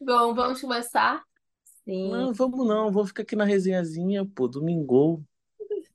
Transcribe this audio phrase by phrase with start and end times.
[0.00, 1.22] Bom, vamos começar?
[1.84, 2.10] Sim.
[2.10, 5.22] Não, vamos não, vou ficar aqui na resenhazinha, pô, domingo.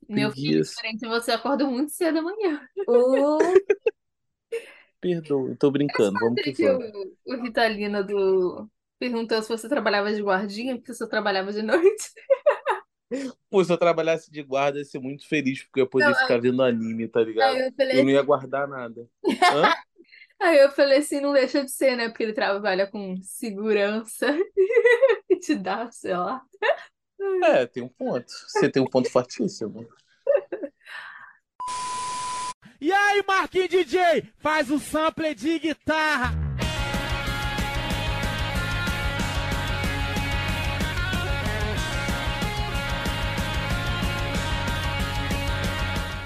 [0.08, 2.60] Meu filho, diferente, você acorda muito cedo amanhã.
[2.88, 3.38] Uh,
[5.00, 6.86] Perdoa, tô brincando, vamos que Que vamos.
[7.26, 8.68] o, o Ritalina do...
[8.98, 12.10] perguntou se você trabalhava de guardinha, porque você trabalhava de noite.
[13.48, 16.06] Pô, se eu trabalhasse de guarda, eu ia ser muito feliz, porque eu ia poder
[16.06, 17.56] Não, ficar vendo anime, tá ligado?
[17.56, 19.08] Aí eu falei, Eu não ia guardar nada.
[19.24, 19.62] Hã?
[20.40, 22.08] aí eu falei assim, não deixa de ser, né?
[22.08, 24.26] Porque ele trabalha com segurança
[25.28, 26.42] e te dá, sei lá.
[27.44, 28.26] É, tem um ponto.
[28.48, 29.86] Você tem um ponto fortíssimo.
[32.80, 36.49] E aí, Marquinhos DJ, faz o sample de guitarra.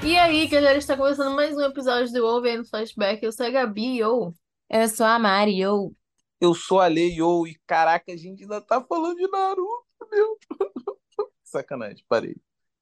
[0.07, 3.25] E aí, galera, está começando mais um episódio do OVN Flashback.
[3.25, 4.35] Eu sou a Gabi, ou
[4.69, 5.97] eu sou a Mari, eu.
[6.39, 10.37] Eu sou a Leio e caraca, a gente ainda tá falando de Naruto, meu.
[11.43, 12.37] Sacanagem, parei.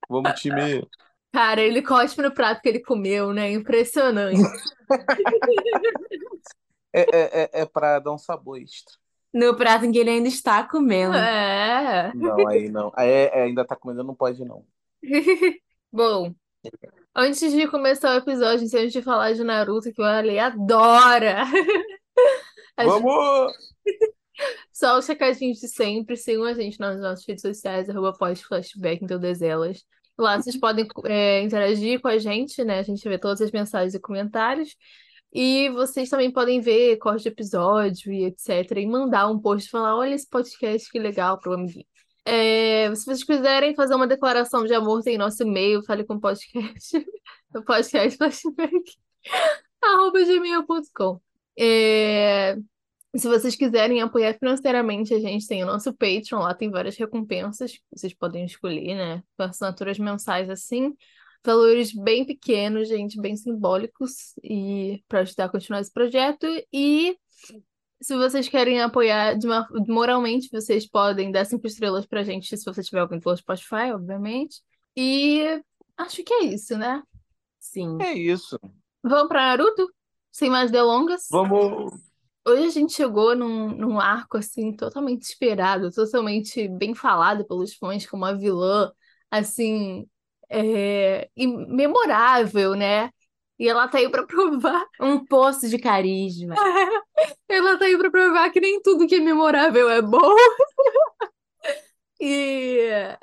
[0.08, 0.84] Vamos, time.
[1.32, 3.52] Cara, ele cospe no prato que ele comeu, né?
[3.52, 4.42] Impressionante.
[6.94, 8.94] É, é, é, é pra dar um sabor extra.
[9.32, 11.16] No prato em que ele ainda está comendo.
[11.16, 12.12] É.
[12.14, 12.92] Não, aí não.
[12.98, 14.66] É, é, ainda tá comendo, não pode, não.
[15.90, 16.34] Bom,
[17.14, 21.44] antes de começar o episódio, antes de falar de Naruto, que o Ale adora.
[22.76, 23.52] A gente- Vamos!
[24.72, 26.16] Só os recadinhos de sempre.
[26.16, 29.84] Sigam a gente nas nossas redes sociais, arroba pós-flashback em todas elas.
[30.18, 32.78] Lá vocês podem é, interagir com a gente, né?
[32.78, 34.74] A gente vê todas as mensagens e comentários.
[35.32, 38.70] E vocês também podem ver corte de episódio e etc.
[38.76, 41.86] E mandar um post e falar: olha esse podcast, que legal, pro amiguinho.
[42.24, 46.20] É, se vocês quiserem fazer uma declaração de amor, tem nosso e-mail, fale com o
[46.20, 46.96] podcast.
[47.54, 48.96] o podcast flashback,
[49.82, 51.20] arroba gmail.com.
[51.58, 52.56] É,
[53.14, 57.78] se vocês quiserem apoiar financeiramente a gente, tem o nosso Patreon, lá tem várias recompensas
[57.94, 59.22] vocês podem escolher, né?
[59.36, 60.94] Assinaturas mensais assim,
[61.44, 66.46] valores bem pequenos, gente, bem simbólicos, e para ajudar a continuar esse projeto.
[66.72, 67.16] E
[68.02, 72.64] se vocês querem apoiar de uma- moralmente, vocês podem dar cinco estrelas pra gente, se
[72.64, 74.60] você tiver alguém pelo Spotify, obviamente.
[74.96, 75.62] E
[75.96, 77.02] acho que é isso, né?
[77.60, 77.96] Sim.
[78.00, 78.58] É isso.
[79.02, 79.88] Vamos pra Naruto?
[80.30, 81.26] Sem mais delongas?
[81.30, 81.92] Vamos.
[82.46, 88.04] Hoje a gente chegou num, num arco assim totalmente esperado, totalmente bem falado pelos fãs
[88.04, 88.90] como a vilã,
[89.30, 90.08] assim,
[90.50, 93.10] é, memorável, né?
[93.62, 96.56] E ela tá aí pra provar, Um poço de carisma.
[97.48, 100.18] ela tá aí pra provar que nem tudo que é memorável é bom.
[102.20, 103.16] E,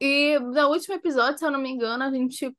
[0.00, 2.50] e no último episódio, se eu não me engano, a gente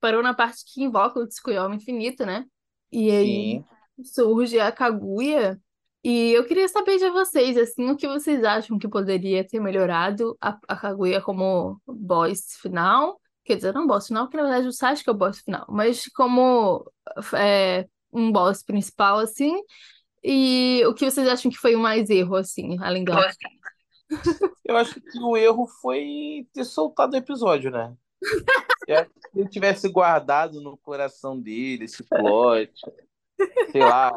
[0.00, 2.46] parou na parte que invoca o Tsukuyomi infinito, né?
[2.90, 3.64] E aí Sim.
[4.02, 5.60] surge a Kaguya.
[6.02, 10.36] E eu queria saber de vocês, assim, o que vocês acham que poderia ter melhorado
[10.40, 13.19] a, a Kaguya como boss final?
[13.50, 16.06] Quer dizer, não boss final, porque na verdade o Sasuke é o boss final, mas
[16.14, 16.88] como
[17.34, 19.60] é, um boss principal, assim.
[20.22, 23.28] E o que vocês acham que foi o mais erro, assim, além da.
[24.64, 27.92] Eu acho que o erro foi ter soltado o episódio, né?
[28.86, 32.72] Se ele tivesse guardado no coração dele esse plot,
[33.72, 34.16] sei lá,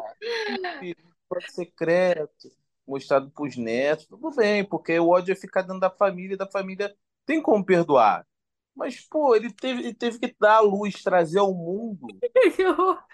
[1.28, 2.52] plot secreto,
[2.86, 6.46] mostrado pros netos, tudo bem, porque o ódio ia ficar dentro da família, e da
[6.46, 6.94] família
[7.26, 8.24] tem como perdoar.
[8.74, 12.06] Mas, pô, ele teve, ele teve que dar a luz, trazer ao mundo.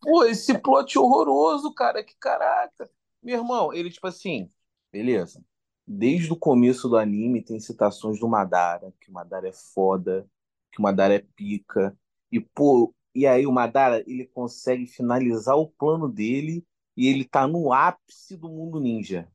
[0.00, 2.90] Pô, esse plot horroroso, cara, que caraca.
[3.22, 4.48] Meu irmão, ele, tipo assim,
[4.90, 5.44] beleza.
[5.86, 10.26] Desde o começo do anime tem citações do Madara, que o Madara é foda,
[10.72, 11.96] que o Madara é pica.
[12.32, 16.64] E, pô, e aí o Madara, ele consegue finalizar o plano dele
[16.96, 19.28] e ele tá no ápice do mundo ninja.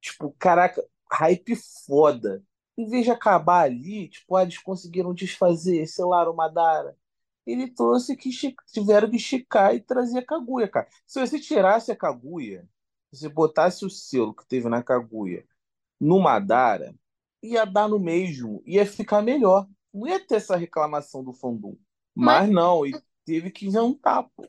[0.00, 1.56] Tipo, caraca, hype
[1.86, 2.42] foda.
[2.80, 6.96] Em vez de acabar ali, tipo, ah, eles conseguiram desfazer, sei lá, o Madara.
[7.46, 8.30] Ele trouxe que
[8.72, 10.88] tiveram que esticar e trazer a Kaguya, cara.
[11.06, 12.66] Se você tirasse a Kaguya,
[13.12, 15.44] se você botasse o selo que teve na Kaguya
[16.00, 16.94] no Madara,
[17.42, 19.68] ia dar no mesmo, ia ficar melhor.
[19.92, 21.76] Não ia ter essa reclamação do fandom.
[22.14, 24.48] Mas não, ele teve que inventar, pô.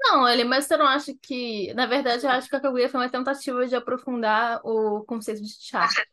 [0.00, 1.72] Não, ele, mas você não acha que.
[1.74, 5.52] Na verdade, eu acho que a Kaguya foi uma tentativa de aprofundar o conceito de
[5.60, 6.04] chakra.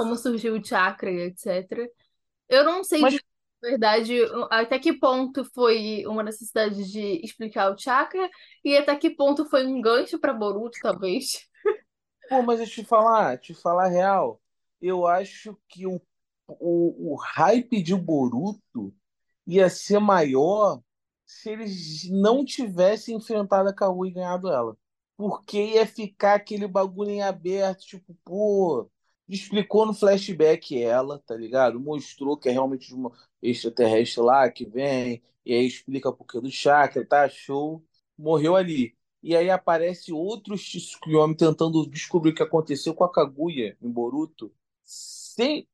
[0.00, 1.90] Como surgiu o chakra, etc.
[2.48, 3.22] Eu não sei, Mas- de
[3.62, 4.14] verdade,
[4.50, 8.28] até que ponto foi uma necessidade de explicar o chakra
[8.64, 11.48] e até que ponto foi um gancho para Boruto, talvez.
[12.28, 14.40] Pô, mas deixa eu te falar, te falar a real.
[14.80, 16.00] Eu acho que o,
[16.46, 18.94] o, o hype de Boruto
[19.46, 20.82] ia ser maior
[21.26, 24.76] se eles não tivessem enfrentado a Kaguya e ganhado ela.
[25.16, 28.90] porque ia ficar aquele bagulho em aberto, tipo, pô,
[29.34, 31.80] explicou no flashback ela, tá ligado?
[31.80, 33.12] Mostrou que é realmente uma
[33.42, 37.28] extraterrestre lá que vem, e aí explica por que do chakra, tá?
[37.28, 37.84] Show.
[38.18, 38.94] Morreu ali.
[39.22, 44.52] E aí aparece outros Tsukuyomi tentando descobrir o que aconteceu com a Kaguya em Boruto,
[44.82, 45.68] sem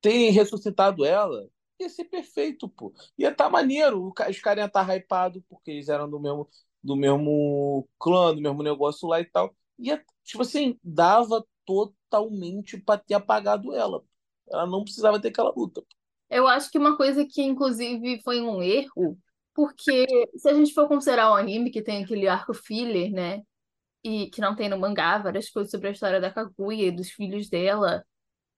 [0.00, 1.48] ter ressuscitado ela.
[1.80, 2.92] Ia ser perfeito, pô.
[3.18, 4.08] Ia tá maneiro.
[4.08, 6.48] Os caras iam estar tá hypados porque eles eram do mesmo,
[6.82, 9.54] do mesmo clã, do mesmo negócio lá e tal.
[9.78, 14.02] Ia, tipo assim, dava totalmente para ter apagado ela.
[14.50, 15.82] Ela não precisava ter aquela luta.
[16.30, 19.18] Eu acho que uma coisa que, inclusive, foi um erro,
[19.54, 20.06] porque
[20.36, 23.42] se a gente for considerar o anime, que tem aquele arco filler, né?
[24.04, 27.10] E que não tem no mangá, várias coisas sobre a história da Kaguya e dos
[27.10, 28.04] filhos dela.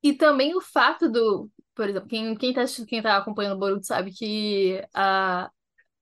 [0.02, 1.50] E também o fato do.
[1.74, 5.50] Por exemplo, quem, quem, tá, quem tá acompanhando o Boruto sabe que a,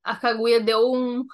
[0.04, 1.24] a Kaguya deu um.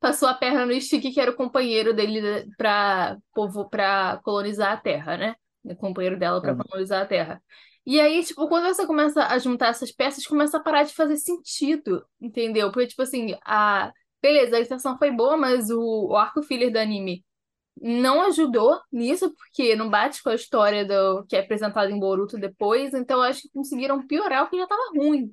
[0.00, 4.76] Passou a perna no Ishiki, que era o companheiro dele para povo para colonizar a
[4.76, 5.36] Terra, né?
[5.64, 6.58] O companheiro dela para Uhum.
[6.68, 7.42] colonizar a Terra.
[7.84, 11.16] E aí, tipo, quando você começa a juntar essas peças, começa a parar de fazer
[11.16, 12.70] sentido, entendeu?
[12.72, 13.92] Porque, tipo assim, a...
[14.22, 17.24] beleza, a intenção foi boa, mas o, o arco filler do anime
[17.80, 22.38] não ajudou nisso, porque não bate com a história do que é apresentada em Boruto
[22.38, 25.32] depois, então eu acho que conseguiram piorar o que já tava ruim.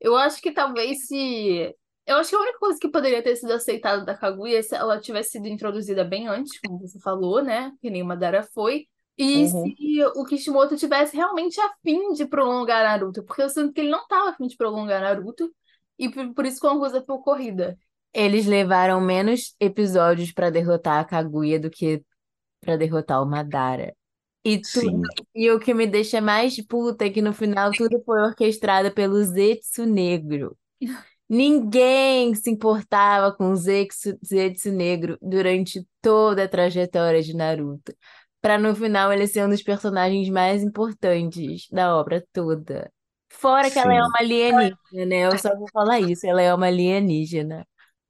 [0.00, 1.74] Eu acho que talvez se.
[2.06, 4.74] Eu acho que a única coisa que poderia ter sido aceitada da Kaguya é se
[4.74, 7.72] ela tivesse sido introduzida bem antes, como você falou, né?
[7.80, 8.86] Que nem Madara foi.
[9.16, 9.74] E Uhum.
[9.76, 14.06] se o Kishimoto tivesse realmente afim de prolongar Naruto, porque eu sinto que ele não
[14.08, 15.52] tava afim de prolongar Naruto,
[15.98, 17.78] e por, por isso que uma coisa foi ocorrida.
[18.12, 22.02] Eles levaram menos episódios pra derrotar a Kaguya do que
[22.60, 23.94] pra derrotar o Madara.
[24.42, 25.02] E, tu, Sim.
[25.34, 29.22] e o que me deixa mais puta é que no final tudo foi orquestrado pelo
[29.22, 30.56] Zetsu Negro.
[31.32, 37.94] Ninguém se importava com o Zetsu, Zetsu Negro durante toda a trajetória de Naruto.
[38.40, 42.92] Pra no final ele ser um dos personagens mais importantes da obra toda.
[43.28, 44.08] Fora que ela é Sim.
[44.08, 45.26] uma alienígena, né?
[45.28, 47.64] Eu só vou falar isso, ela é uma alienígena.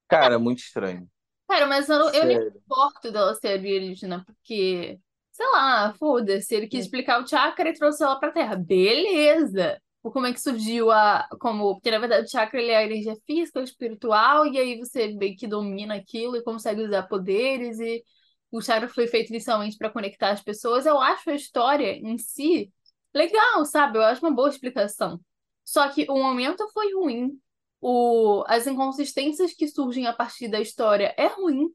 [0.08, 1.06] Cara, muito estranho.
[1.46, 4.98] Cara, mas eu, eu nem me importo dela ser alienígena, porque,
[5.30, 8.56] sei lá, foda-se, ele quis explicar o chakra e trouxe ela pra Terra.
[8.56, 9.78] Beleza!
[10.02, 11.28] Ou como é que surgiu a.
[11.40, 15.08] Como, porque na verdade o chakra ele é a energia física, espiritual, e aí você
[15.08, 18.02] meio que domina aquilo e consegue usar poderes, e
[18.50, 20.86] o chakra foi feito inicialmente para conectar as pessoas.
[20.86, 22.72] Eu acho a história em si
[23.14, 23.98] legal, sabe?
[23.98, 25.20] Eu acho uma boa explicação.
[25.64, 27.38] Só que o momento foi ruim.
[27.80, 31.68] O, as inconsistências que surgem a partir da história é ruim.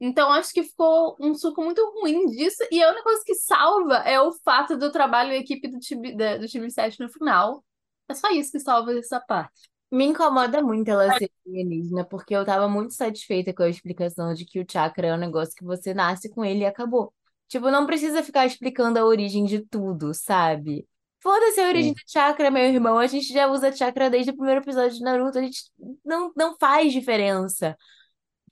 [0.00, 2.62] Então, acho que ficou um suco muito ruim disso.
[2.70, 6.14] E a única coisa que salva é o fato do trabalho em equipe do time,
[6.16, 7.64] da- do time 7 no final.
[8.08, 9.68] É só isso que salva essa parte.
[9.90, 14.44] Me incomoda muito ela ser alienígena, porque eu tava muito satisfeita com a explicação de
[14.44, 17.14] que o chakra é um negócio que você nasce com ele e acabou.
[17.48, 20.86] Tipo, não precisa ficar explicando a origem de tudo, sabe?
[21.22, 21.94] Foda-se a origem Sim.
[21.94, 22.98] do chakra, meu irmão.
[22.98, 25.38] A gente já usa chakra desde o primeiro episódio de Naruto.
[25.38, 25.62] A gente
[26.04, 27.76] não, não faz diferença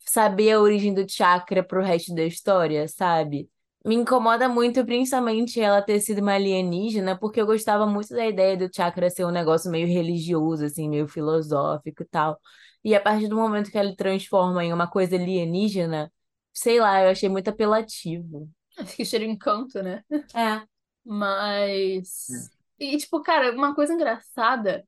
[0.06, 3.48] saber a origem do chakra pro resto da história, sabe?
[3.84, 8.56] Me incomoda muito, principalmente ela ter sido uma alienígena, porque eu gostava muito da ideia
[8.56, 12.38] do chakra ser um negócio meio religioso, assim, meio filosófico e tal.
[12.84, 16.12] E a partir do momento que ela transforma em uma coisa alienígena,
[16.52, 18.48] sei lá, eu achei muito apelativo.
[18.78, 20.02] Acho que cheira encanto, né?
[20.34, 20.62] É.
[21.04, 22.50] Mas.
[22.78, 24.84] E, tipo, cara, uma coisa engraçada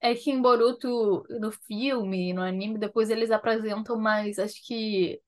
[0.00, 5.20] é que em Boruto, no filme, no anime, depois eles apresentam mais, acho que,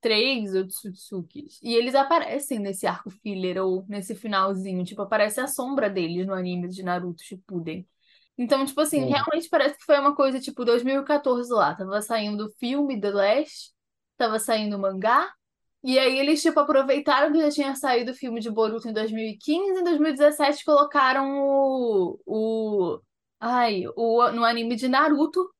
[0.00, 1.58] três Otsutsukis.
[1.62, 4.84] E eles aparecem nesse arco filler ou nesse finalzinho.
[4.84, 7.86] Tipo, aparece a sombra deles no anime de Naruto Shippuden.
[8.38, 11.74] Então, tipo assim, realmente parece que foi uma coisa, tipo, 2014 lá.
[11.74, 13.72] Tava saindo o filme The Last,
[14.16, 15.28] tava saindo o mangá.
[15.82, 19.80] E aí eles, tipo, aproveitaram que já tinha saído o filme de Boruto em 2015,
[19.80, 23.00] em 2017 colocaram o, o,
[23.40, 25.50] ai, o, no anime de Naruto,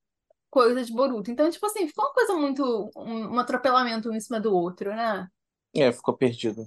[0.50, 1.30] coisa de Boruto.
[1.30, 4.95] Então, tipo assim, ficou uma coisa muito, um, um atropelamento um em cima do outro,
[4.95, 5.28] né?
[5.75, 6.66] É, ficou perdido.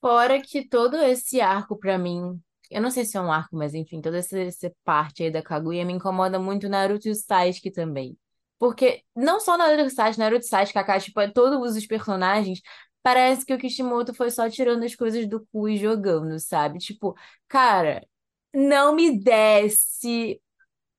[0.00, 3.74] Fora que todo esse arco, pra mim, eu não sei se é um arco, mas
[3.74, 7.70] enfim, toda essa, essa parte aí da Kaguya me incomoda muito Naruto e o Sasuke
[7.70, 8.16] também.
[8.58, 11.86] Porque não só Naruto e o Sasuke, Naruto e Sasuke, Kakashi, tipo, é todos os
[11.86, 12.60] personagens,
[13.02, 16.78] parece que o Kishimoto foi só tirando as coisas do cu e jogando, sabe?
[16.78, 17.14] Tipo,
[17.48, 18.06] cara,
[18.54, 20.40] não me desce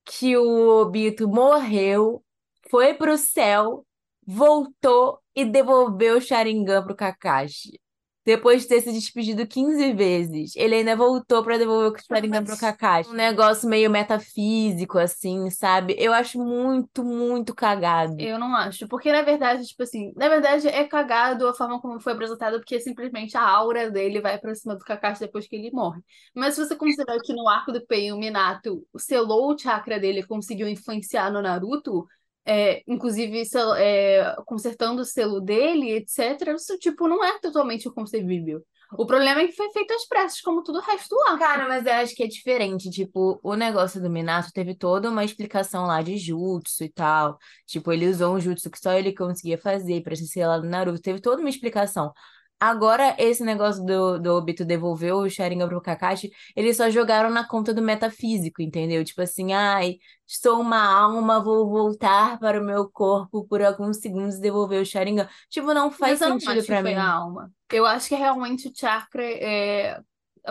[0.07, 2.23] que o Obito morreu,
[2.69, 3.85] foi pro céu,
[4.25, 7.79] voltou e devolveu o Sharingan pro Kakashi.
[8.27, 12.57] Depois de ter se despedido 15 vezes, ele ainda voltou pra devolver o Sharingan pro
[12.57, 13.09] Kakashi.
[13.09, 15.95] Um negócio meio metafísico, assim, sabe?
[15.97, 18.19] Eu acho muito, muito cagado.
[18.19, 22.01] Eu não acho, porque na verdade, tipo assim, na verdade é cagado a forma como
[22.01, 25.71] foi apresentado, porque simplesmente a aura dele vai pra cima do Kakashi depois que ele
[25.71, 26.01] morre.
[26.35, 30.19] Mas se você considerar que no arco do Pain o Minato selou o chakra dele
[30.19, 32.05] e conseguiu influenciar no Naruto,
[32.47, 33.43] é, inclusive
[33.77, 38.63] é, consertando o selo dele, etc., isso tipo não é totalmente concebível.
[38.93, 41.37] O problema é que foi feito às pressas, como tudo o resto do.
[41.37, 42.89] Cara, mas eu acho que é diferente.
[42.89, 47.37] Tipo, o negócio do Minato teve toda uma explicação lá de jutsu e tal.
[47.65, 50.67] Tipo, ele usou um jutsu que só ele conseguia fazer pra se ser lá do
[50.69, 51.01] Naruto.
[51.01, 52.13] Teve toda uma explicação.
[52.59, 57.47] Agora, esse negócio do, do Obito devolver o Sharingan pro Kakashi, eles só jogaram na
[57.47, 59.05] conta do metafísico, entendeu?
[59.05, 64.37] Tipo assim, ai, sou uma alma, vou voltar para o meu corpo por alguns segundos
[64.37, 65.29] e devolver o Sharingan.
[65.49, 66.99] Tipo, não faz Mas sentido acho pra que foi mim.
[66.99, 67.51] a alma.
[67.71, 70.01] Eu acho que realmente o chakra é,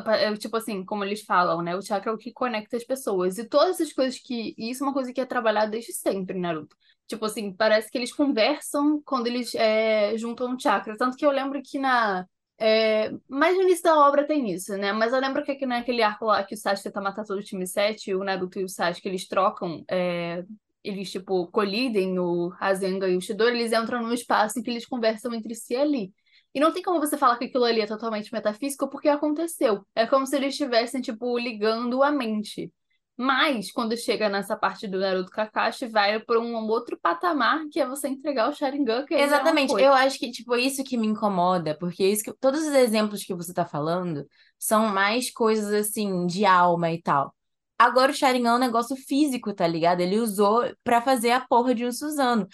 [0.07, 1.75] é, tipo assim, como eles falam, né?
[1.75, 3.39] O chakra é o que conecta as pessoas.
[3.39, 4.55] E todas essas coisas que.
[4.57, 6.77] E isso é uma coisa que é trabalhada desde sempre em Naruto.
[7.07, 10.97] Tipo assim, parece que eles conversam quando eles é, juntam um chakra.
[10.97, 12.27] Tanto que eu lembro que na.
[12.59, 14.93] É, mais no início da obra tem isso, né?
[14.93, 17.43] Mas eu lembro que aqui naquele arco lá que o Sasuke tenta matar todo o
[17.43, 19.85] time 7, o Naruto e o Sasuke, eles trocam.
[19.91, 20.43] é,
[20.83, 24.87] eles, tipo, colidem o Rasengan e o Chidori, eles entram num espaço em que eles
[24.87, 26.13] conversam entre si ali.
[26.55, 29.85] E não tem como você falar que aquilo ali é totalmente metafísico porque aconteceu.
[29.95, 32.73] É como se eles estivessem, tipo, ligando a mente.
[33.19, 37.87] Mas, quando chega nessa parte do Naruto Kakashi, vai para um outro patamar, que é
[37.87, 41.75] você entregar o Sharingan, que é Exatamente, eu acho que, tipo, isso que me incomoda,
[41.79, 44.27] porque isso que, todos os exemplos que você tá falando
[44.59, 47.35] são mais coisas, assim, de alma e tal.
[47.79, 50.01] Agora o Sharingan é um negócio físico, tá ligado?
[50.01, 52.47] Ele usou pra fazer a porra de um Suzano.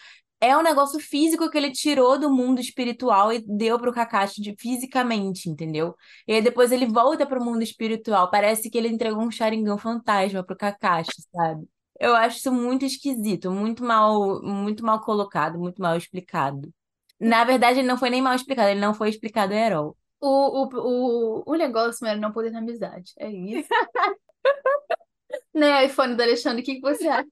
[0.43, 4.57] É um negócio físico que ele tirou do mundo espiritual e deu pro Kakashi de,
[4.59, 5.95] fisicamente, entendeu?
[6.27, 8.29] E aí depois ele volta pro mundo espiritual.
[8.29, 11.65] Parece que ele entregou um Sharingan fantasma pro Kakashi, sabe?
[12.01, 16.75] Eu acho isso muito esquisito, muito mal, muito mal colocado, muito mal explicado.
[17.21, 19.97] Na verdade, ele não foi nem mal explicado, ele não foi explicado a all.
[20.21, 23.13] O, o, o, o negócio era não poder na amizade.
[23.17, 23.69] É isso.
[25.55, 27.29] né, iPhone do Alexandre, o que, que você acha?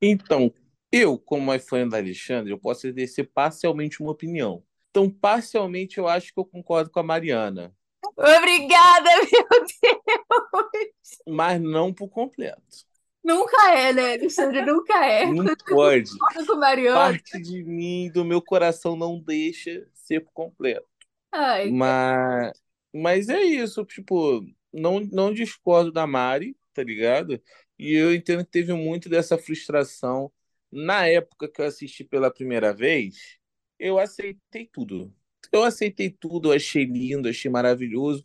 [0.00, 0.52] Então,
[0.90, 4.62] eu, como é fã da Alexandre, eu posso exercer parcialmente uma opinião.
[4.90, 7.74] Então, parcialmente, eu acho que eu concordo com a Mariana,
[8.16, 11.18] Obrigada, meu Deus!
[11.26, 12.86] mas não por completo.
[13.22, 14.62] Nunca é, né, Alexandre?
[14.64, 15.26] Nunca é.
[15.26, 16.10] Não pode.
[16.46, 16.96] Com o Mariano.
[16.96, 20.86] Parte de mim, do meu coração, não deixa ser por completo.
[21.32, 22.52] Ai, Mas,
[22.94, 27.42] mas é isso, tipo, não, não discordo da Mari, tá ligado?
[27.76, 30.30] E eu entendo que teve muito dessa frustração.
[30.78, 33.38] Na época que eu assisti pela primeira vez,
[33.78, 35.10] eu aceitei tudo.
[35.50, 38.22] Eu aceitei tudo, eu achei lindo, achei maravilhoso,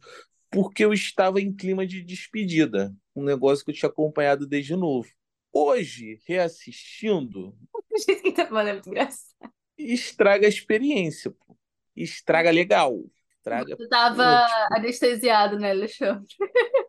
[0.50, 5.08] porque eu estava em clima de despedida, um negócio que eu tinha acompanhado desde novo.
[5.54, 9.54] Hoje, reassistindo, O jeito que tá falando é muito engraçado.
[9.78, 11.58] estraga a experiência, pô.
[11.96, 13.00] Estraga legal.
[13.38, 16.28] Estraga você tava anestesiado, né, Alexandre?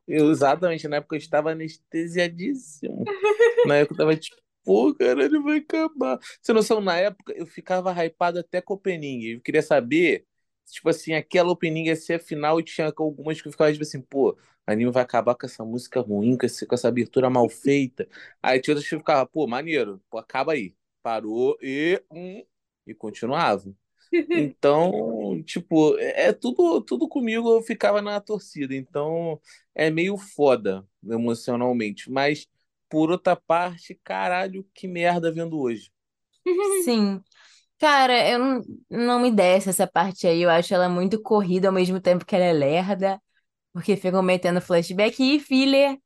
[0.09, 3.05] Eu, exatamente, na época eu estava anestesiadíssimo.
[3.67, 4.17] Na época eu tava
[4.65, 6.19] pô, caralho, vai acabar.
[6.41, 9.25] Você noção, na época eu ficava hypado até com o opening.
[9.35, 10.27] Eu queria saber,
[10.67, 13.83] tipo assim, aquela opening ia ser a final e tinha algumas que eu ficava tipo
[13.85, 18.09] assim, pô, anime vai acabar com essa música ruim, com, com essa abertura mal feita.
[18.43, 20.75] Aí tinha outras que eu ficava, pô, maneiro, pô, acaba aí.
[21.03, 22.01] Parou e.
[22.11, 22.45] Hum,
[22.87, 23.75] e continuava.
[24.35, 28.75] Então, tipo, é é tudo, tudo comigo eu ficava na torcida.
[28.75, 29.41] Então,
[29.75, 32.11] é meio foda emocionalmente.
[32.11, 32.49] Mas,
[32.93, 35.91] por outra parte, caralho, que merda vendo hoje.
[36.85, 37.23] Sim.
[37.79, 40.43] Cara, eu não, não me desce essa parte aí.
[40.43, 43.19] Eu acho ela muito corrida ao mesmo tempo que ela é lerda.
[43.73, 45.97] Porque ficam metendo flashback e filler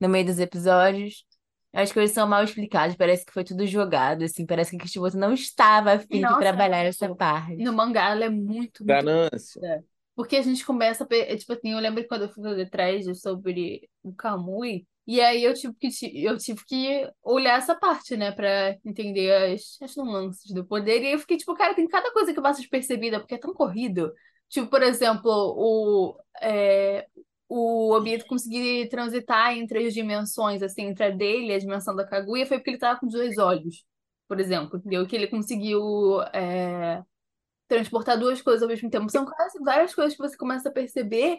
[0.00, 1.24] no meio dos episódios.
[1.72, 5.32] As coisas são mal explicadas, parece que foi tudo jogado, assim, parece que Kishimoto não
[5.32, 7.56] estava a fim de trabalhar essa parte.
[7.56, 9.82] No mangá ela é muito, muito Ganância.
[10.14, 13.14] Porque a gente começa, a tipo assim, eu lembro que quando eu fui fazer thread
[13.14, 15.88] sobre o Kamui, e aí eu tive que,
[16.24, 21.06] eu tive que olhar essa parte, né, pra entender as, as nuances do poder, e
[21.06, 24.12] aí eu fiquei tipo, cara, tem cada coisa que passa despercebida, porque é tão corrido.
[24.48, 27.06] Tipo, por exemplo, o, é,
[27.48, 32.06] o Obito conseguir transitar entre as dimensões, assim, entre a dele e a dimensão da
[32.06, 33.84] Kaguya, foi porque ele tava com dois olhos,
[34.28, 35.06] por exemplo, entendeu?
[35.06, 36.22] Que ele conseguiu...
[36.34, 37.02] é,
[37.68, 39.08] transportar duas coisas ao mesmo tempo.
[39.08, 39.26] São
[39.64, 41.38] várias coisas que você começa a perceber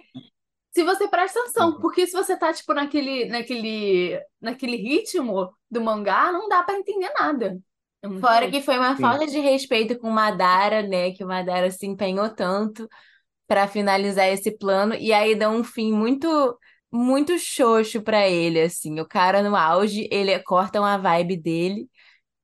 [0.73, 1.79] se você presta atenção.
[1.79, 7.11] Porque se você tá, tipo, naquele, naquele, naquele ritmo do mangá, não dá pra entender
[7.17, 7.57] nada.
[8.01, 9.01] É Fora que foi uma Sim.
[9.01, 11.11] falta de respeito com o Madara, né?
[11.11, 12.87] Que o Madara se empenhou tanto
[13.47, 16.57] pra finalizar esse plano e aí dá um fim muito
[16.91, 18.99] muito xoxo pra ele, assim.
[18.99, 21.89] O cara no auge, ele corta uma vibe dele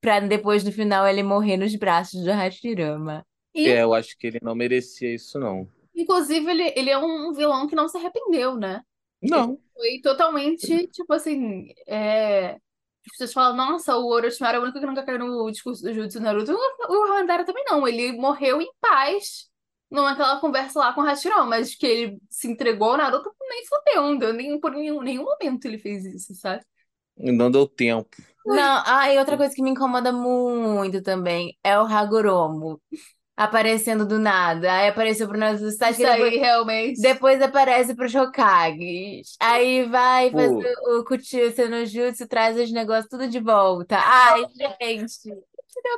[0.01, 3.25] pra depois no final ele morrer nos braços do Hashirama.
[3.53, 5.67] E, É, eu acho que ele não merecia isso, não.
[6.01, 8.81] Inclusive, ele, ele é um vilão que não se arrependeu, né?
[9.21, 9.59] Não.
[9.73, 12.53] Foi totalmente, tipo assim, é...
[13.05, 15.93] As pessoas falam, nossa, o Orochimaru é o único que nunca caiu no discurso do
[15.93, 16.51] Jutsu Naruto.
[16.53, 17.87] O o Hanadara também não.
[17.87, 19.49] Ele morreu em paz
[19.89, 24.33] naquela conversa lá com o Hashirama, mas que ele se entregou ao Naruto nem deu
[24.33, 26.63] nem, por nenhum, nenhum momento ele fez isso, sabe?
[27.17, 28.15] Não deu tempo.
[28.45, 32.81] Não, ah, e outra coisa que me incomoda muito também é o Hagoromo
[33.39, 34.71] aparecendo do nada.
[34.73, 37.01] Aí apareceu pro Naruto Sasuke, Isso aí, depois, realmente.
[37.01, 39.21] depois aparece pro Hokage.
[39.39, 40.37] Aí vai Pô.
[40.37, 43.97] fazer o Kuchitsu no Jutsu, traz os negócios tudo de volta.
[43.97, 44.45] Ai,
[44.79, 45.33] gente.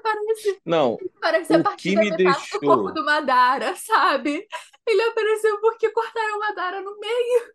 [0.03, 4.47] Parece, Não, parece a O partir da me metade do deixou- corpo do Madara, sabe?
[4.85, 7.51] Ele apareceu porque cortaram o Madara no meio.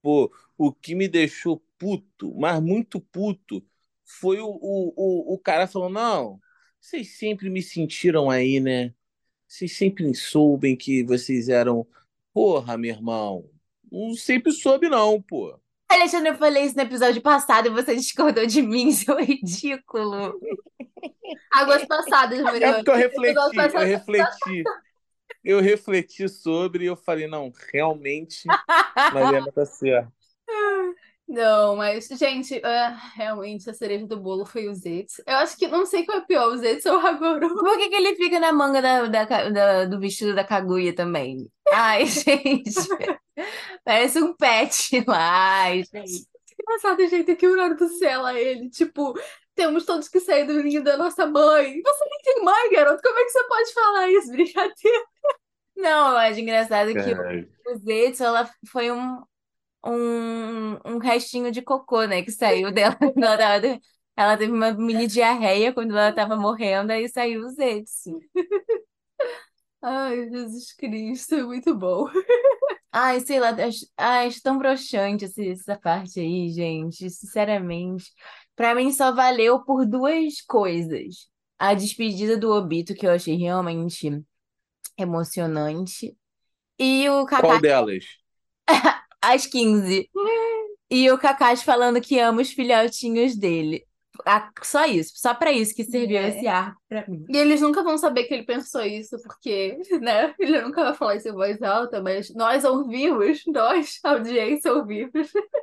[0.00, 3.62] pô, o que me deixou puto, mas muito puto,
[4.04, 6.40] foi o, o, o, o cara falando, não,
[6.82, 8.92] vocês sempre me sentiram aí, né?
[9.46, 11.86] Vocês sempre soubem que vocês eram.
[12.34, 13.48] Porra, meu irmão.
[13.90, 15.56] Não sempre soube, não, pô.
[15.88, 20.40] Alexandre, eu falei isso no episódio passado e você discordou de mim, seu ridículo.
[21.52, 22.74] Águas passadas, É Mariana.
[22.76, 24.64] porque eu refleti, eu refleti.
[25.44, 28.42] Eu refleti sobre e eu falei, não, realmente,
[29.12, 30.12] Mariana tá certa.
[31.32, 35.22] Não, mas, gente, é, realmente a cereja do bolo foi o Zetsu.
[35.26, 37.54] Eu acho que não sei qual é pior, o Zetsu ou o Hagoromo.
[37.58, 41.50] Por que que ele fica na manga da, da, da- do vestido da Kaguya também?
[41.72, 42.74] Ai, gente.
[43.82, 45.62] Parece um pet lá.
[45.62, 46.26] Ai, gente.
[46.60, 48.68] Engraçado o jeito que o Naruto sela ele.
[48.68, 49.14] Tipo,
[49.54, 51.80] temos todos que sair do ninho da nossa mãe.
[51.82, 53.00] Você nem tem mãe, garoto.
[53.02, 54.30] Como é que você pode falar isso?
[54.30, 55.04] Brincadeira.
[55.76, 57.14] Não, eu acho engraçado que
[57.66, 59.22] o Zetsu, ela foi um,
[59.84, 62.22] um, um restinho de cocô, né?
[62.22, 62.96] Que saiu dela.
[63.16, 63.80] Ela, tava-
[64.16, 68.18] ela teve uma mini diarreia quando ela tava morrendo, aí saiu o Zetsu.
[69.80, 72.06] Ai, Jesus Cristo, é muito bom.
[72.92, 77.10] Ai, sei lá, acho, ai, acho tão broxante essa parte aí, gente.
[77.10, 78.12] Sinceramente.
[78.56, 81.28] Pra mim só valeu por duas coisas.
[81.58, 84.10] A despedida do Obito, que eu achei realmente
[84.98, 86.16] emocionante.
[86.78, 88.04] E o qual delas?
[89.22, 90.10] Às 15.
[90.90, 93.86] E o Kakashi falando que ama os filhotinhos dele.
[94.26, 96.28] Ah, Só isso, só pra isso que serviu É.
[96.28, 97.24] esse arco pra mim.
[97.30, 100.34] E eles nunca vão saber que ele pensou isso, porque, né?
[100.38, 105.32] Ele nunca vai falar isso em voz alta, mas nós ouvimos, nós, audiência, ouvimos.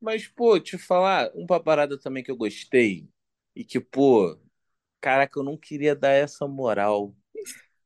[0.00, 3.08] Mas, pô, te falar uma parada também que eu gostei
[3.54, 4.38] e que, pô,
[5.00, 7.14] caraca, eu não queria dar essa moral.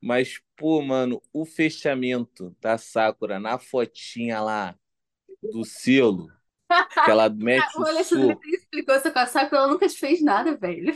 [0.04, 4.78] Mas, pô, mano, o fechamento da Sakura na fotinha lá
[5.42, 6.30] do selo,
[7.02, 8.44] que ela mete O o Alexandre soco.
[8.44, 10.94] explicou isso com a Sakura, ela nunca te fez nada, velho.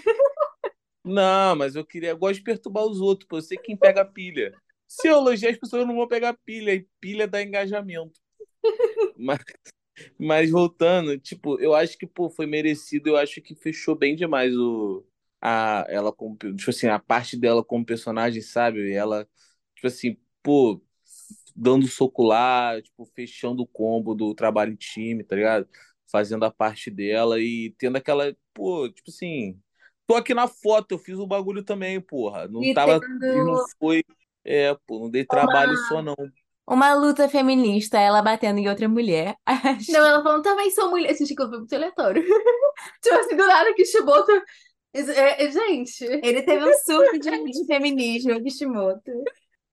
[1.03, 4.05] Não, mas eu queria, eu gosto de perturbar os outros, pô, eu sei quem pega
[4.05, 4.53] pilha.
[4.87, 8.21] Se eu elogiar, as pessoas não vão pegar pilha, e pilha dá engajamento.
[9.17, 9.39] Mas,
[10.19, 14.55] mas voltando, tipo, eu acho que, pô, foi merecido, eu acho que fechou bem demais
[14.55, 15.05] o,
[15.41, 18.93] a, ela como, tipo assim, a parte dela como personagem, sabe?
[18.93, 19.29] Ela,
[19.75, 20.83] tipo assim, pô,
[21.55, 25.69] dando soco lá, tipo, fechando o combo do trabalho em time, tá ligado?
[26.11, 29.61] Fazendo a parte dela e tendo aquela, pô, tipo assim,
[30.07, 32.49] tô aqui na foto, eu fiz o bagulho também, porra.
[32.49, 34.05] Não E tava, tendo- não foi,
[34.45, 36.17] é, pô, não dei trabalho só não.
[36.67, 39.37] Uma luta feminista, ela batendo em outra mulher.
[39.89, 41.15] Não, ela falou, também sou mulher.
[41.17, 42.23] Que eu fui muito aleatório.
[43.03, 44.33] tipo assim, do nada, Kishimoto...
[44.33, 44.43] É,
[45.07, 46.05] é, gente...
[46.05, 49.13] Ele teve um surto de, de feminismo, Kishimoto.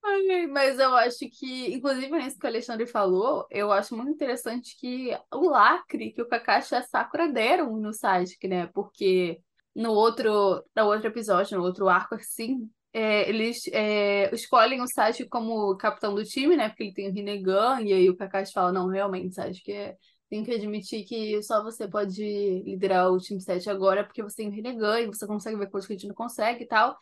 [0.04, 4.78] Ai, Mas eu acho que, inclusive nesse que o Alexandre falou, eu acho muito interessante
[4.78, 8.68] que o lacre que o Kakashi e a Sakura deram no Sasuke, né?
[8.68, 9.40] Porque
[9.76, 15.28] no outro, no outro episódio, no outro arco, assim, é, eles é, escolhem o Sasuke
[15.28, 16.70] como capitão do time, né?
[16.70, 19.96] Porque ele tem o Rinnegan, e aí o Kakashi fala, não, realmente, Sasuke, é,
[20.30, 22.22] tem que admitir que só você pode
[22.66, 25.88] liderar o time 7 agora, porque você tem o Rinnegan, e você consegue ver coisas
[25.88, 26.98] que a gente não consegue e tal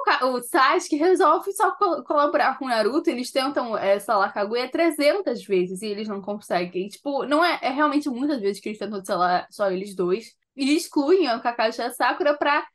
[0.00, 3.10] o, Ka- o Sasuke resolve só co- colaborar com o Naruto.
[3.10, 6.88] Eles tentam essa Kaguya 300 vezes e eles não conseguem.
[6.88, 10.34] Tipo, não é, é realmente muitas vezes que eles tentam selar só eles dois.
[10.56, 12.66] E excluem o Kakashi e a Sakura pra.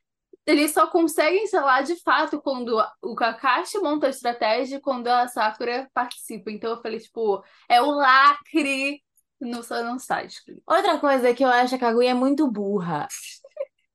[0.46, 5.28] Eles só conseguem selar de fato quando o Kakashi monta a estratégia e quando a
[5.28, 6.52] Sakura participa.
[6.52, 9.02] Então eu falei, tipo, é o lacre
[9.40, 10.62] no Sasuke.
[10.68, 13.08] Outra coisa que eu acho a Kaguya muito burra.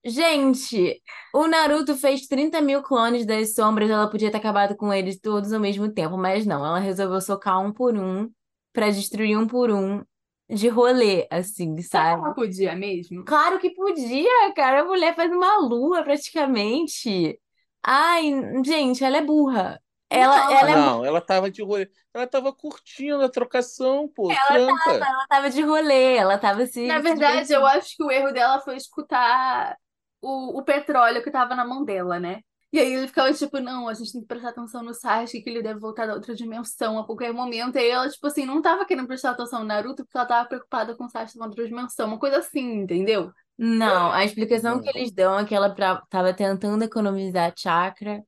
[0.04, 1.00] Gente,
[1.32, 5.52] o Naruto fez 30 mil clones das sombras, ela podia ter acabado com eles todos
[5.52, 8.28] ao mesmo tempo, mas não, ela resolveu socar um por um
[8.72, 10.02] pra destruir um por um
[10.50, 12.20] de rolê, assim, sabe?
[12.20, 13.24] Ela podia mesmo?
[13.24, 14.82] Claro que podia, cara.
[14.82, 17.40] A mulher faz uma lua praticamente.
[17.82, 18.32] Ai,
[18.64, 19.81] gente, ela é burra.
[20.12, 21.90] Ela, Não, ela é Não, ela tava de rolê.
[22.14, 24.28] Ela tava curtindo a trocação, pô.
[24.34, 24.90] Franca.
[24.90, 26.86] ela tava de rolê, ela tava se.
[26.86, 29.76] Na verdade, eu acho que o erro dela foi escutar
[30.20, 32.40] o, o petróleo que tava na mão dela, né?
[32.72, 35.50] E aí ele ficava tipo, não, a gente tem que prestar atenção no Sasuke, que
[35.50, 37.76] ele deve voltar da outra dimensão a qualquer momento.
[37.76, 40.48] E aí ela, tipo assim, não tava querendo prestar atenção no Naruto porque ela tava
[40.48, 42.08] preocupada com o Sasuke da outra dimensão.
[42.08, 43.30] Uma coisa assim, entendeu?
[43.58, 48.24] Não, a explicação que eles dão é que ela pra- tava tentando economizar chakra,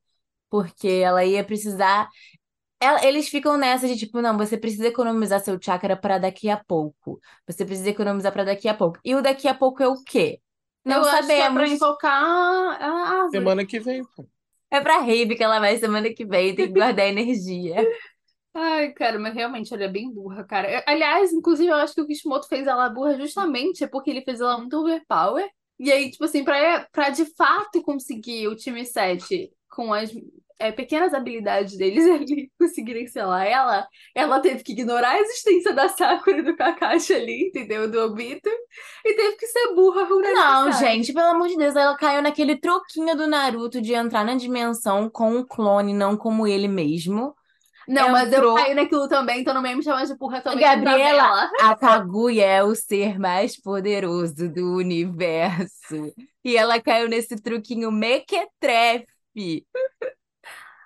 [0.50, 2.09] porque ela ia precisar.
[2.80, 6.57] Ela- eles ficam nessa de tipo, não, você precisa economizar seu chakra para daqui a
[6.62, 7.20] pouco.
[7.46, 8.98] Você precisa economizar para daqui a pouco.
[9.04, 10.40] E o daqui a pouco é o quê?
[10.85, 11.70] Não eu que é pra sabemos.
[11.72, 12.12] invocar
[12.83, 13.28] a.
[13.30, 14.26] Semana que vem, pô.
[14.70, 17.76] É pra rave que ela vai semana que vem, tem que guardar energia.
[18.52, 20.70] Ai, cara, mas realmente ela é bem burra, cara.
[20.70, 24.40] Eu- Aliás, inclusive, eu acho que o Kishimoto fez ela burra justamente porque ele fez
[24.40, 25.48] ela muito overpower.
[25.78, 30.10] E aí, tipo assim, pra, pra de fato conseguir o time 7 com as
[30.58, 35.88] é, pequenas habilidades deles ali conseguirem selar ela, ela teve que ignorar a existência da
[35.88, 37.90] Sakura e do Kakashi ali, entendeu?
[37.90, 38.48] Do Obito.
[39.04, 42.56] E teve que ser burra por Não, gente, pelo amor de Deus, ela caiu naquele
[42.56, 47.34] troquinho do Naruto de entrar na dimensão com o clone, não como ele mesmo.
[47.87, 50.60] Não, mas eu Entrou- caí naquilo também, então não me chama de burra também.
[50.60, 56.12] Gabriela, a Kaguya é o ser mais poderoso do universo.
[56.42, 59.13] E ela caiu nesse truquinho mequetrefe.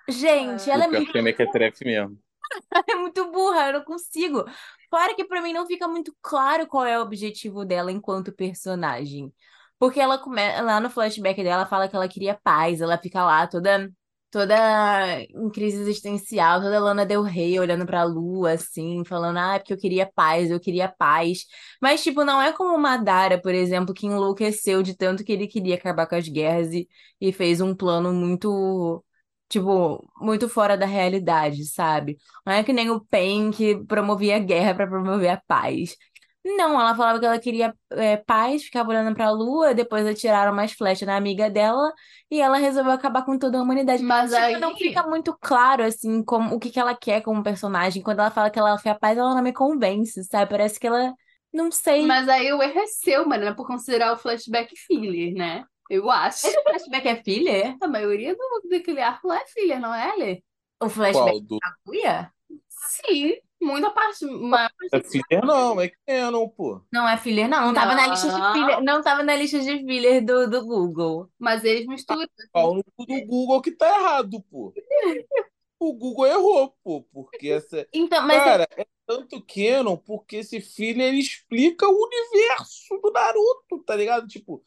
[0.08, 2.18] Gente, ela é muito, que é mequetrefe mesmo.
[2.88, 4.44] é muito burra, eu não consigo.
[4.90, 9.32] Fora que pra mim não fica muito claro qual é o objetivo dela enquanto personagem.
[9.78, 10.40] Porque ela come...
[10.62, 13.90] lá no flashback dela fala que ela queria paz, ela fica lá toda
[14.30, 19.58] toda em crise existencial, toda Lana Del Rey olhando pra lua assim, falando: "Ah, é
[19.58, 21.44] porque eu queria paz, eu queria paz".
[21.80, 25.46] Mas tipo, não é como o Madara, por exemplo, que enlouqueceu de tanto que ele
[25.48, 26.88] queria acabar com as guerras e,
[27.20, 29.04] e fez um plano muito
[29.48, 32.18] Tipo, muito fora da realidade, sabe?
[32.44, 35.96] Não é que nem o Pain que promovia a guerra pra promover a paz.
[36.44, 40.72] Não, ela falava que ela queria é, paz, ficava olhando pra lua, depois atiraram mais
[40.72, 41.92] flechas na amiga dela
[42.30, 44.02] e ela resolveu acabar com toda a humanidade.
[44.02, 47.42] Mas Tipo, aí- não fica muito claro, assim, como, o que que ela quer como
[47.42, 48.02] personagem.
[48.02, 50.50] Quando ela fala que ela quer a paz, ela não me convence, sabe?
[50.50, 51.12] Parece que ela.
[51.52, 52.06] Não sei.
[52.06, 55.64] Mas aí o erro é seu, mano, por considerar o flashback filler, né?
[55.90, 56.46] Eu acho.
[56.46, 57.76] Esse flashback é filler?
[57.82, 60.42] A maioria do, daquele arco lá é filler, não é, Lê?
[60.80, 61.40] O flashback Qual?
[61.40, 62.32] Do da Kaguya?
[62.68, 64.24] Sim, muita parte.
[64.24, 66.80] Maior parte é filler, não, é canon, pô.
[66.92, 67.66] Não é filler, não.
[67.66, 68.82] Não tava na lista de filler.
[68.82, 71.30] Não tava na lista de filler do, do Google.
[71.38, 72.26] Mas eles misturam.
[72.52, 74.72] Pau no cu do Google que tá errado, pô.
[75.80, 77.86] O Google errou, pô, porque essa.
[77.92, 83.82] Então, mas Cara, é tanto canon porque esse filler ele explica o universo do Naruto,
[83.86, 84.26] tá ligado?
[84.26, 84.62] Tipo,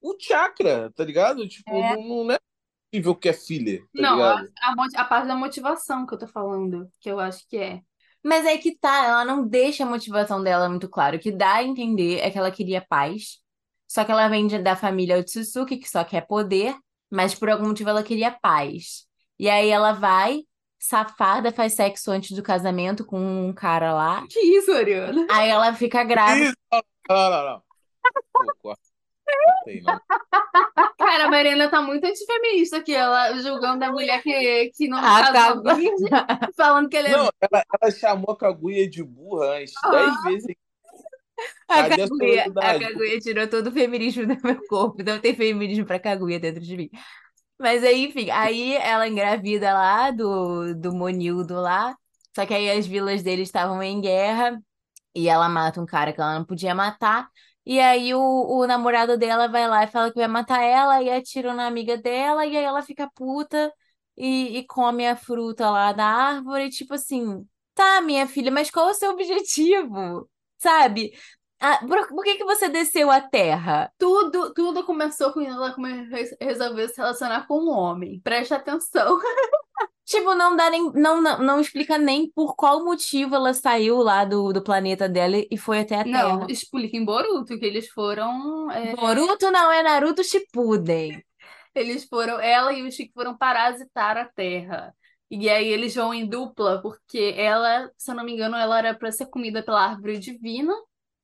[0.00, 1.46] o chakra, tá ligado?
[1.46, 1.96] Tipo, É.
[1.96, 2.38] não, não é
[2.90, 4.52] possível que é filler, tá Não, a, ligado?
[4.96, 7.82] a, a parte da motivação que eu tô falando, que eu acho que é.
[8.24, 11.16] Mas é que tá, ela não deixa a motivação dela muito claro.
[11.16, 13.38] O que dá a entender é que ela queria paz.
[13.86, 16.74] Só que ela vem da família Otsutsuki, que só quer poder,
[17.10, 19.06] mas por algum motivo ela queria paz.
[19.38, 20.40] E aí ela vai,
[20.78, 24.26] safada, faz sexo antes do casamento com um cara lá.
[24.28, 25.26] Que isso, Ariana?
[25.30, 26.46] Aí ela fica grávida.
[26.46, 26.84] Isso!
[27.08, 27.62] Não, não, não.
[28.62, 28.74] Pô.
[29.24, 30.00] Cortei, não.
[31.14, 35.32] Cara, a Mariana tá muito antifeminista aqui, ela julgando a mulher que, que não Ah,
[35.32, 35.54] tá.
[35.54, 36.08] virgem,
[36.56, 40.56] falando que ele é Não, ela, ela chamou a Kaguya de burra antes, dez vezes.
[41.68, 42.84] A Cadê a Kaguya, a sororidade?
[42.84, 45.04] Kaguya tirou todo o feminismo do meu corpo.
[45.04, 46.90] Não tem feminismo pra Kaguya dentro de mim.
[47.60, 51.96] Mas aí, enfim, aí ela engravida lá do, do Monildo lá.
[52.34, 54.60] Só que aí as vilas dele estavam em guerra
[55.14, 57.28] e ela mata um cara que ela não podia matar.
[57.66, 61.10] E aí o, o namorado dela vai lá e fala que vai matar ela e
[61.10, 62.46] atira na amiga dela.
[62.46, 63.72] E aí ela fica puta
[64.16, 66.70] e, e come a fruta lá da árvore.
[66.70, 70.28] Tipo assim, tá, minha filha, mas qual o seu objetivo?
[70.58, 71.12] Sabe?
[71.60, 73.90] Ah, por, por que que você desceu a terra?
[73.98, 75.74] Tudo, tudo começou quando ela
[76.40, 78.20] resolveu se relacionar com um homem.
[78.20, 79.18] Presta atenção.
[80.04, 84.24] Tipo, não dá nem, não, não, não explica nem por qual motivo ela saiu lá
[84.24, 86.48] do, do planeta dela e foi até a Não, Terra.
[86.48, 88.70] explica em Boruto que eles foram.
[88.70, 91.24] é, Boruto não é Naruto Shippuden.
[91.74, 92.40] eles foram.
[92.40, 94.94] Ela e o Chico foram parasitar a Terra.
[95.30, 98.94] E aí eles vão em dupla, porque ela, se eu não me engano, ela era
[98.94, 100.72] pra ser comida pela árvore divina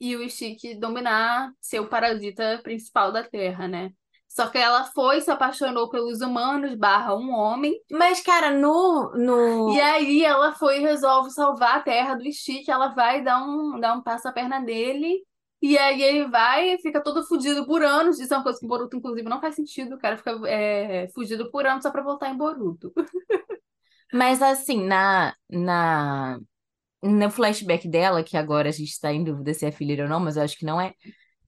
[0.00, 3.92] e o Chique dominar ser o parasita principal da Terra, né?
[4.30, 7.74] Só que ela foi, se apaixonou pelos humanos, barra um homem.
[7.90, 9.74] Mas, cara, no, no...
[9.74, 12.68] E aí ela foi e resolve salvar a terra do Stick.
[12.68, 15.18] Ela vai dar um, dar um passo à perna dele.
[15.60, 18.20] E aí ele vai e fica todo fudido por anos.
[18.20, 19.96] Isso é uma coisa que Boruto, inclusive, não faz sentido.
[19.96, 22.92] O cara fica é, fugido por anos só pra voltar em Boruto.
[24.12, 26.38] Mas assim, na, na,
[27.02, 30.20] no flashback dela, que agora a gente está em dúvida se é filha ou não,
[30.20, 30.94] mas eu acho que não é,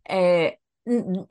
[0.08, 0.58] é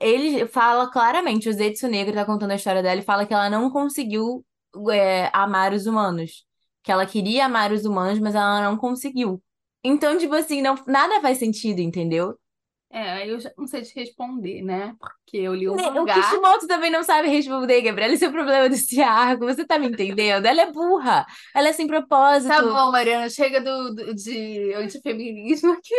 [0.00, 3.50] ele fala claramente, o Zetsu Negro tá contando a história dela e fala que ela
[3.50, 4.44] não conseguiu
[4.90, 6.44] é, amar os humanos.
[6.82, 9.42] Que ela queria amar os humanos, mas ela não conseguiu.
[9.84, 12.36] Então, tipo assim, não, nada faz sentido, entendeu?
[12.94, 14.94] É, eu já não sei te responder, né?
[14.98, 16.14] Porque eu li o O mangá.
[16.14, 18.12] Kishimoto também não sabe responder, Gabriela.
[18.12, 19.46] Esse é o problema desse arco.
[19.46, 20.44] Você tá me entendendo?
[20.44, 21.24] Ela é burra.
[21.54, 22.50] Ela é sem propósito.
[22.50, 25.94] Tá bom, Mariana, chega do, do- de antifeminismo aqui.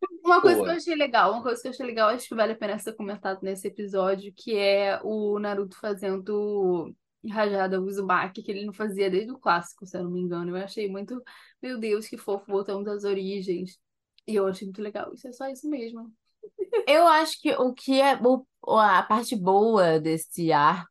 [0.00, 0.70] Que, Uma coisa que pô?
[0.70, 2.94] eu achei legal, uma coisa que eu achei legal, acho que vale a pena ser
[2.94, 6.94] comentado nesse episódio, que é o Naruto fazendo
[7.28, 10.56] rajada Uzumaki, que ele não fazia desde o clássico, se eu não me engano.
[10.56, 11.22] Eu achei muito,
[11.62, 13.78] meu Deus, que fofo, voltando às origens.
[14.26, 15.12] E eu achei muito legal.
[15.14, 16.12] Isso é só isso mesmo.
[16.86, 18.46] Eu acho que o que é o-
[18.78, 20.90] a parte boa desse arco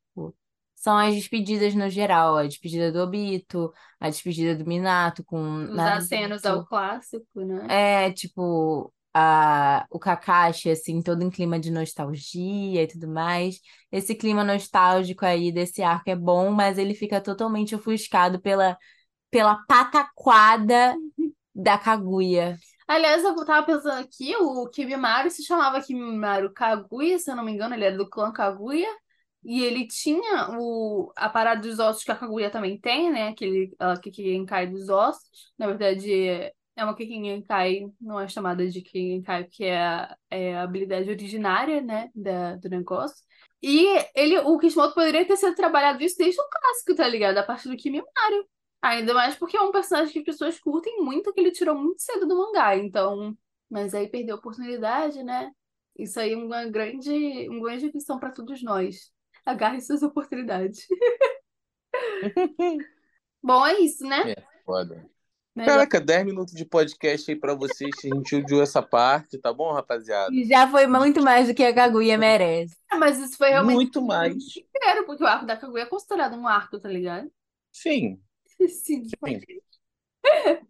[0.86, 2.38] são as despedidas no geral.
[2.38, 6.04] A despedida do Obito, a despedida do Minato com Os Naruto.
[6.04, 8.06] acenos ao clássico, né?
[8.06, 13.60] É, tipo, a, o Kakashi, assim, todo em clima de nostalgia e tudo mais.
[13.92, 18.78] Esse clima nostálgico aí desse arco é bom, mas ele fica totalmente ofuscado pela,
[19.32, 20.96] pela pataquada
[21.56, 22.60] da Kaguya.
[22.88, 27.52] Aliás, eu tava pensando aqui, o Kibimaru se chamava Kibimaru Kaguya, se eu não me
[27.52, 28.88] engano, ele era do clã Kaguya.
[29.46, 33.30] E ele tinha o, a parada dos ossos que a Kaguya também tem, né?
[33.30, 35.30] Aquele uh, Kikigenkai dos ossos.
[35.58, 36.12] Na verdade,
[36.76, 41.82] é uma Kikigenkai, não é chamada de Kikigenkai, porque é, a- é a habilidade originária,
[41.82, 42.10] né?
[42.16, 43.24] Da, do negócio.
[43.62, 47.38] E ele, o Kishimoto poderia ter sido trabalhado isso desde o clássico, tá ligado?
[47.38, 48.48] A parte do Kibimaru.
[48.82, 52.02] Ainda mais porque é um personagem que as pessoas curtem muito, que ele tirou muito
[52.02, 52.76] cedo do mangá.
[52.78, 53.36] Então,
[53.70, 55.52] mas aí perdeu a oportunidade, né?
[55.98, 59.12] Isso aí é uma grande, uma grande lição para todos nós.
[59.46, 60.86] Agarre suas oportunidades.
[63.42, 64.32] Bom, é isso, né?
[64.32, 65.06] É, foda.
[65.56, 67.92] Melhor- Caraca, 10 minutos de podcast aí pra vocês.
[68.04, 70.30] A gente odiou essa parte, tá bom, rapaziada?
[70.46, 72.76] Já foi muito mais do que a Kaguya merece.
[72.90, 74.36] Ah, Mas isso foi realmente Muito mais.
[74.36, 77.32] inteiro, porque o arco da Kaguya é considerado um arco, tá ligado?
[77.72, 78.20] Sim,
[78.68, 79.06] Sim.
[79.06, 79.42] sim.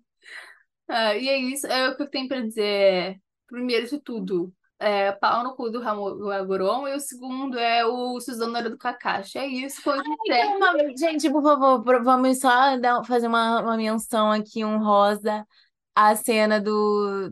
[0.88, 3.20] Ah, e é isso, é o que eu tenho pra dizer.
[3.48, 7.86] Primeiro de tudo, é pau no cu do Ramo- do Agoron, e o segundo é
[7.86, 9.38] o Suzano do Kakashi.
[9.38, 9.98] É isso, foi
[10.98, 15.46] Gente, por favor, vamos só dar- fazer uma, uma menção aqui honrosa
[15.96, 17.32] à cena do,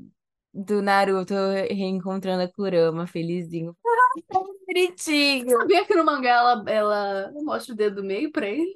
[0.54, 1.34] do Naruto
[1.70, 3.76] reencontrando a Kurama, felizinho.
[4.68, 5.50] Bonitinho.
[5.60, 8.76] Sabia que no mangá ela, ela mostra o dedo do meio pra ele?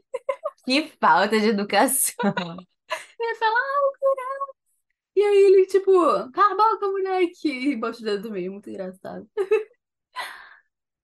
[0.66, 2.14] Que falta de educação.
[3.20, 4.57] Ele fala, ah, o Kurama.
[5.18, 5.92] E aí ele, tipo,
[6.32, 7.50] cala a boca, moleque.
[7.50, 9.28] E mostra o dedo do meio, muito engraçado.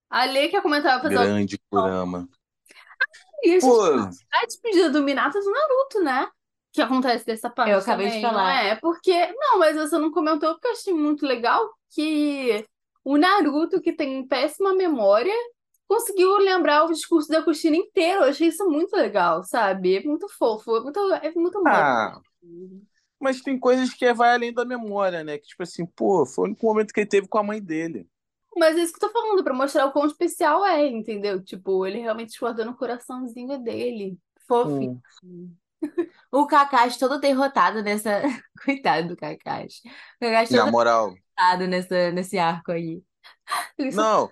[0.08, 1.16] A Lê quer comentar, fazer.
[1.16, 2.28] Grande Kurama.
[3.42, 6.28] E a gente Pô, a despedida do Minato do Naruto, né?
[6.72, 8.64] Que acontece dessa parte Eu acabei de também, não falar.
[8.64, 8.76] é?
[8.76, 12.64] Porque, não, mas você não comentou porque eu achei muito legal que
[13.02, 15.34] o Naruto, que tem péssima memória,
[15.88, 18.20] conseguiu lembrar o discurso da Kushina inteiro.
[18.20, 19.96] Eu achei isso muito legal, sabe?
[19.96, 21.68] É muito fofo, é muito, é muito bom.
[21.68, 22.20] ah,
[23.20, 25.38] mas tem coisas que vai além da memória, né?
[25.38, 28.08] Que, tipo assim, pô, foi o único momento que ele teve com a mãe dele.
[28.56, 31.42] Mas é isso que eu tô falando, pra mostrar o quão especial é, entendeu?
[31.42, 34.18] Tipo, ele realmente guardou no coraçãozinho dele.
[34.46, 35.00] Fofinho.
[35.22, 35.54] Hum.
[36.32, 38.22] O Kakashi todo derrotado nessa.
[38.64, 39.82] Coitado do Kakashi.
[39.86, 43.02] O Kakashi Na todo moral, derrotado nessa, nesse arco aí.
[43.94, 44.30] Não.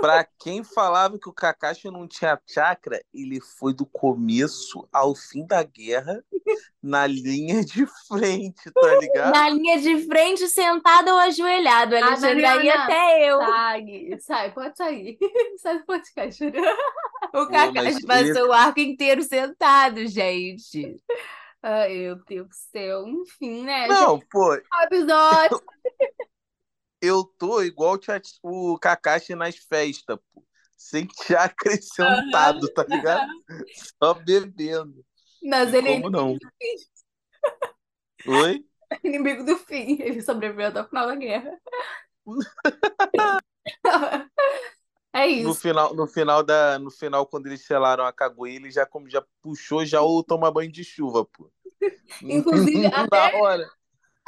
[0.00, 5.44] Pra quem falava que o Kakashi não tinha chakra, ele foi do começo ao fim
[5.44, 6.24] da guerra
[6.82, 9.34] na linha de frente, tá ligado?
[9.34, 13.38] Na linha de frente, sentado ou ajoelhado, Ah, Alexandre, aí Mariana, até eu.
[13.40, 15.18] Sai, sai, pode sair.
[15.58, 16.44] Sai do podcast.
[17.34, 20.96] O Kakashi mas passou o arco inteiro sentado, gente.
[21.60, 23.06] Ai, meu Deus do céu.
[23.08, 23.88] Enfim, né?
[23.88, 24.54] Não, pô?
[24.54, 25.60] O episódio.
[27.00, 27.98] eu tô igual
[28.42, 30.44] o Kakashi nas festas, pô.
[30.76, 33.28] Sem chakra e sentado, tá ligado?
[34.02, 35.04] Só bebendo.
[35.42, 36.38] Mas ele é Como não?
[38.26, 38.64] Oi?
[39.04, 40.00] inimigo do fim.
[40.00, 41.58] Ele sobreviveu até o final da guerra.
[45.12, 45.60] É No isso.
[45.62, 49.24] final, no final da, no final quando eles selaram a Kaguya, ele já como já
[49.42, 51.50] puxou já o toma banho de chuva, pô.
[52.22, 53.68] Inclusive, até- hora.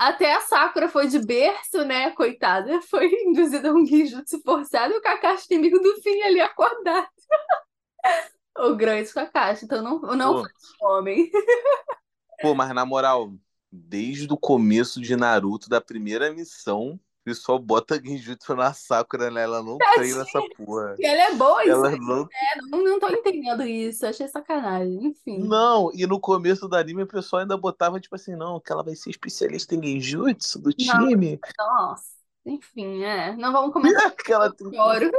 [0.01, 2.11] Até a Sakura foi de berço, né?
[2.13, 2.81] Coitada.
[2.89, 7.07] Foi induzida a um genjutsu forçado e o Kakashi inimigo do fim ali acordado.
[8.61, 9.67] o grande Kakashi.
[9.67, 10.49] Então não, não Pô.
[10.49, 11.31] foi homem.
[12.41, 13.35] Pô, mas na moral,
[13.71, 19.43] desde o começo de Naruto, da primeira missão, o pessoal bota Genjutsu na Sakura, né?
[19.43, 20.97] Ela não treina essa porra.
[20.99, 21.99] E ela é boa, isso Ela aí.
[21.99, 22.29] não.
[22.71, 24.07] Não, não tô entendendo isso.
[24.07, 25.07] Achei sacanagem.
[25.07, 25.39] Enfim.
[25.39, 28.83] Não, e no começo do anime o pessoal ainda botava, tipo assim, não, que ela
[28.83, 31.09] vai ser especialista em Genjutsu do Não.
[31.09, 31.39] time.
[31.59, 32.21] Nossa.
[32.47, 33.37] Enfim, é.
[33.37, 34.07] Não vamos comentar.
[34.07, 35.11] Aquela Choro.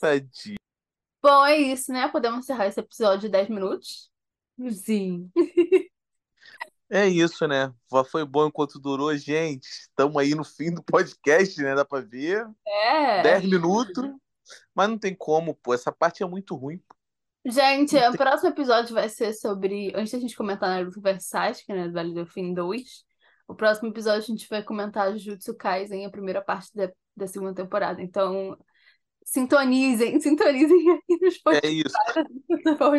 [0.00, 0.56] Tadinha.
[1.22, 2.06] Bom, é isso, né?
[2.08, 4.08] Podemos encerrar esse episódio de 10 minutos.
[4.70, 5.30] Sim.
[6.90, 7.72] É isso, né?
[8.10, 9.66] Foi bom enquanto durou, gente.
[9.66, 11.74] Estamos aí no fim do podcast, né?
[11.74, 12.46] Dá pra ver.
[12.66, 13.22] É.
[13.22, 14.04] 10 minutos.
[14.74, 15.74] Mas não tem como, pô.
[15.74, 16.80] Essa parte é muito ruim.
[17.44, 19.92] Gente, o próximo episódio vai ser sobre.
[19.94, 21.86] Antes da gente comentar Naruto vs Sasuke, né?
[21.88, 23.04] Do Vale do Fim 2.
[23.48, 27.54] O próximo episódio a gente vai comentar Jujutsu Kaisen, a primeira parte da, da segunda
[27.54, 28.02] temporada.
[28.02, 28.56] Então,
[29.24, 31.90] sintonizem, sintonizem aqui nos É podcasts.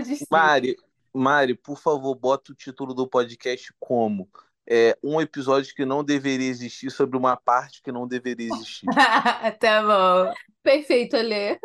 [0.08, 0.26] isso.
[0.32, 0.76] Mari,
[1.18, 4.30] Mari, por favor, bota o título do podcast como
[4.70, 8.86] é, um episódio que não deveria existir sobre uma parte que não deveria existir.
[9.60, 10.34] tá bom.
[10.62, 11.58] Perfeito, Alê.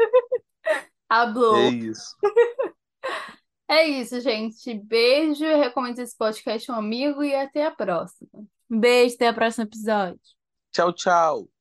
[1.08, 1.56] Hablou.
[1.56, 2.16] É isso.
[3.68, 4.74] É isso, gente.
[4.74, 5.44] Beijo.
[5.44, 8.30] Recomendo esse podcast a um amigo e até a próxima.
[8.70, 10.20] Um beijo, até o próximo episódio.
[10.70, 11.51] Tchau, tchau.